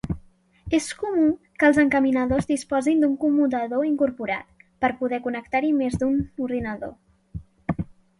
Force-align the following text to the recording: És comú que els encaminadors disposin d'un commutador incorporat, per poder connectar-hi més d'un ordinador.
És 0.75 0.85
comú 1.01 1.25
que 1.63 1.67
els 1.73 1.79
encaminadors 1.81 2.47
disposin 2.51 3.03
d'un 3.05 3.13
commutador 3.25 3.83
incorporat, 3.89 4.65
per 4.87 4.91
poder 5.03 5.21
connectar-hi 5.27 5.71
més 5.83 5.99
d'un 6.05 6.17
ordinador. 6.47 7.81